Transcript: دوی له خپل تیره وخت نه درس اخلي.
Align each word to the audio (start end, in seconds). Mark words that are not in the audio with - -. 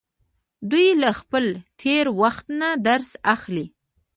دوی 0.69 0.87
له 1.01 1.09
خپل 1.19 1.45
تیره 1.79 2.11
وخت 2.21 2.45
نه 2.59 2.69
درس 2.87 3.09
اخلي. 3.35 3.65